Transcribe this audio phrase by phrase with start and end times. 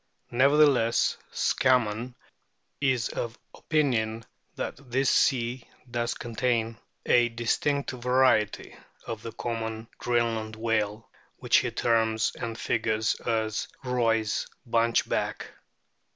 [0.31, 2.15] Nevertheless, Scammon
[2.79, 8.75] is of opinion that this sea does contain a distinct variety
[9.05, 15.45] of the common Greenland whale which he terms and figures as Roy's" Bunchback."